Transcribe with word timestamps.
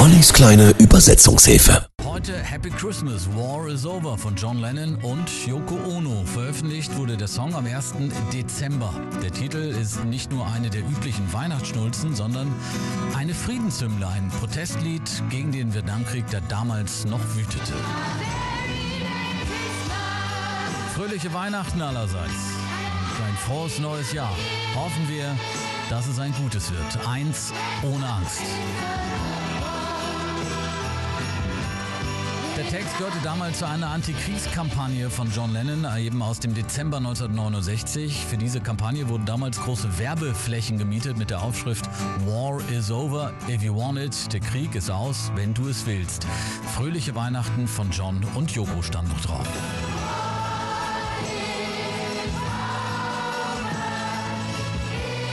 Ollis 0.00 0.32
kleine 0.32 0.70
Übersetzungshilfe. 0.78 1.86
Heute 2.02 2.34
Happy 2.34 2.70
Christmas, 2.70 3.28
War 3.36 3.68
is 3.68 3.84
Over 3.84 4.16
von 4.16 4.34
John 4.34 4.58
Lennon 4.58 4.94
und 5.02 5.28
Yoko 5.46 5.74
Ono. 5.74 6.24
Veröffentlicht 6.24 6.96
wurde 6.96 7.18
der 7.18 7.28
Song 7.28 7.54
am 7.54 7.66
1. 7.66 7.92
Dezember. 8.32 8.94
Der 9.22 9.30
Titel 9.30 9.58
ist 9.58 10.02
nicht 10.06 10.32
nur 10.32 10.46
eine 10.46 10.70
der 10.70 10.80
üblichen 10.80 11.30
Weihnachtsschnulzen, 11.34 12.14
sondern 12.14 12.50
eine 13.14 13.34
Friedenshymne, 13.34 14.08
ein 14.08 14.30
Protestlied 14.40 15.02
gegen 15.28 15.52
den 15.52 15.74
Vietnamkrieg, 15.74 16.26
der 16.28 16.40
damals 16.48 17.04
noch 17.04 17.20
wütete. 17.36 17.74
Fröhliche 20.94 21.34
Weihnachten 21.34 21.82
allerseits. 21.82 22.54
Ein 23.28 23.36
frohes 23.36 23.78
neues 23.78 24.14
Jahr. 24.14 24.34
Hoffen 24.74 25.10
wir, 25.10 25.36
dass 25.90 26.06
es 26.06 26.18
ein 26.18 26.32
gutes 26.42 26.70
wird. 26.70 27.06
Eins 27.06 27.52
ohne 27.82 28.08
Angst. 28.08 28.40
Text 32.70 32.98
gehörte 32.98 33.18
damals 33.24 33.58
zu 33.58 33.66
einer 33.66 33.88
Antikriegskampagne 33.88 35.10
von 35.10 35.28
John 35.32 35.52
Lennon, 35.52 35.84
eben 35.98 36.22
aus 36.22 36.38
dem 36.38 36.54
Dezember 36.54 36.98
1969. 36.98 38.24
Für 38.26 38.36
diese 38.36 38.60
Kampagne 38.60 39.08
wurden 39.08 39.26
damals 39.26 39.60
große 39.60 39.98
Werbeflächen 39.98 40.78
gemietet 40.78 41.18
mit 41.18 41.30
der 41.30 41.42
Aufschrift 41.42 41.86
War 42.26 42.60
is 42.70 42.92
over 42.92 43.32
if 43.48 43.60
you 43.64 43.74
want 43.76 43.98
it. 43.98 44.32
Der 44.32 44.38
Krieg 44.38 44.76
ist 44.76 44.88
aus, 44.88 45.32
wenn 45.34 45.52
du 45.52 45.66
es 45.66 45.84
willst. 45.84 46.24
Fröhliche 46.76 47.16
Weihnachten 47.16 47.66
von 47.66 47.90
John 47.90 48.24
und 48.36 48.52
Yoko 48.52 48.82
stand 48.82 49.08
noch 49.08 49.20
drauf. 49.20 49.48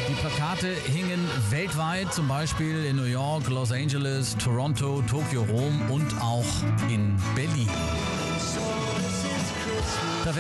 Die 0.10 0.14
Plakate 0.14 0.70
hingen 0.92 1.20
weltweit, 1.52 2.12
zum 2.12 2.28
Beispiel 2.28 2.86
in 2.86 2.96
New 2.96 3.04
York, 3.04 3.48
Los 3.50 3.72
Angeles, 3.72 4.36
Toronto, 4.38 5.04
Tokio, 5.08 5.44
Rom 5.44 5.92
und 5.92 6.20
auch 6.20 6.46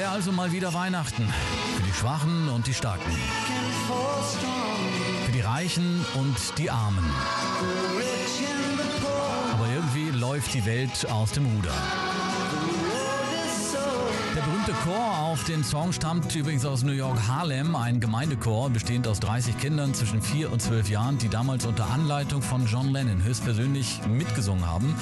wäre 0.08 0.16
also 0.16 0.31
mal 0.31 0.53
wieder 0.53 0.73
Weihnachten. 0.73 1.27
Für 1.75 1.83
die 1.83 1.91
Schwachen 1.91 2.47
und 2.47 2.66
die 2.66 2.73
Starken. 2.73 3.11
Für 5.25 5.31
die 5.33 5.41
Reichen 5.41 6.05
und 6.14 6.38
die 6.58 6.72
Armen. 6.72 7.03
Aber 9.52 9.67
irgendwie 9.67 10.17
läuft 10.17 10.53
die 10.53 10.66
Welt 10.66 11.09
aus 11.11 11.31
dem 11.31 11.45
Ruder. 11.47 11.73
Der 14.68 14.73
berühmte 14.73 14.90
Chor 14.90 15.20
auf 15.20 15.44
dem 15.46 15.64
Song 15.64 15.94
stammt 15.94 16.36
übrigens 16.36 16.66
aus 16.66 16.84
New 16.84 16.92
York 16.92 17.18
Harlem, 17.28 17.76
ein 17.76 18.02
Gemeindechor 18.02 18.70
bestehend 18.70 19.08
aus 19.08 19.20
30 19.22 19.58
Kindern 19.58 19.94
zwischen 19.94 20.22
4 20.22 20.52
und 20.52 20.62
12 20.62 20.90
Jahren, 20.90 21.18
die 21.18 21.30
damals 21.30 21.66
unter 21.66 21.90
Anleitung 21.90 22.42
von 22.42 22.66
John 22.66 22.90
Lennon 22.90 23.23
höchstpersönlich 23.23 24.02
mitgesungen 24.08 24.66
haben. 24.66 24.94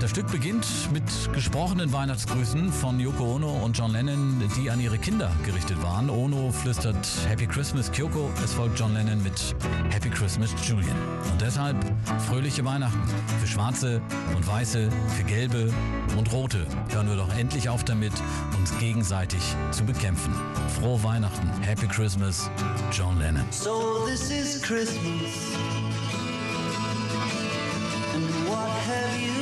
Das 0.00 0.10
Stück 0.10 0.30
beginnt 0.30 0.66
mit 0.92 1.02
gesprochenen 1.32 1.92
Weihnachtsgrüßen 1.92 2.72
von 2.72 3.00
Yoko 3.00 3.34
Ono 3.34 3.50
und 3.64 3.76
John 3.76 3.90
Lennon, 3.90 4.40
die 4.56 4.70
an 4.70 4.80
ihre 4.80 4.98
Kinder 4.98 5.32
gerichtet 5.44 5.82
waren. 5.82 6.10
Ono 6.10 6.52
flüstert 6.52 7.08
Happy 7.26 7.46
Christmas 7.46 7.90
Kyoko, 7.90 8.30
es 8.44 8.52
folgt 8.52 8.78
John 8.78 8.94
Lennon 8.94 9.20
mit 9.22 9.56
Happy 9.90 10.10
Christmas 10.10 10.50
Julian. 10.62 10.96
Und 11.32 11.40
deshalb 11.40 11.76
fröhliche 12.28 12.64
Weihnachten 12.64 13.02
für 13.40 13.48
Schwarze 13.48 14.00
und 14.36 14.46
Weiße, 14.46 14.88
für 15.16 15.24
Gelbe 15.24 15.72
und 16.16 16.32
Rote. 16.32 16.66
Hören 16.90 17.08
wir 17.08 17.16
doch 17.16 17.36
endlich 17.36 17.68
auf 17.68 17.84
damit, 17.84 18.12
uns 18.56 18.76
gegenseitig 18.78 19.07
gegenseitig 19.08 19.40
zu 19.70 19.84
bekämpfen. 19.84 20.34
Frohe 20.78 21.02
Weihnachten, 21.02 21.48
Happy 21.62 21.86
Christmas, 21.86 22.50
John 22.92 23.18
Lennon. 23.18 23.46
So 23.50 24.06
this 24.06 24.30
is 24.30 24.60
Christmas. 24.62 25.56
And 28.14 28.48
what 28.48 28.68
have 28.68 29.18
you 29.18 29.37